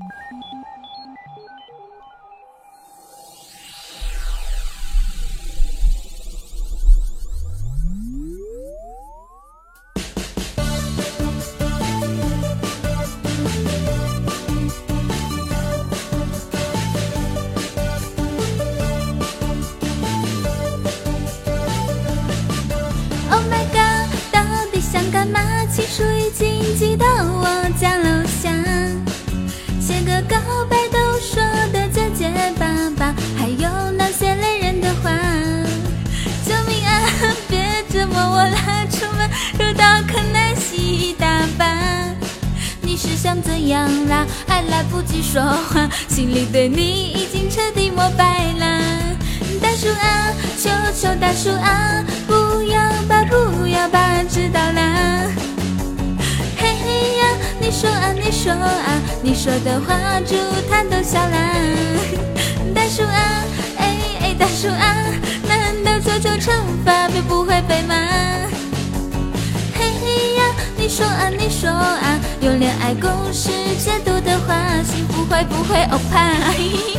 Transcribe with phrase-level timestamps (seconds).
[0.00, 0.04] Oh
[23.50, 24.40] my god，到
[24.70, 25.40] 底想干嘛？
[25.66, 27.47] 情书已经寄到我
[39.88, 42.14] 热到可难洗衣打扮。
[42.82, 44.26] 你是想怎样啦？
[44.46, 48.80] 还来不及说话，心里对你已经彻底膜拜啦。
[49.62, 55.22] 大叔啊，求求大叔啊，不要吧，不要吧，知道啦。
[56.58, 57.24] 嘿嘿呀，
[57.58, 60.34] 你说啊，你说啊，你说的话，猪
[60.70, 61.38] 他都笑啦。
[62.74, 63.42] 大叔啊，
[63.78, 64.96] 哎哎，大叔啊，
[65.48, 66.52] 难道求求惩
[66.84, 67.37] 罚就不
[70.88, 76.30] 说啊，你说啊，用恋爱公式解读的话，幸福会不会欧趴？
[76.52, 76.97] 嘿嘿